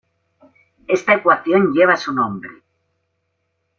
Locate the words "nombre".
2.11-2.49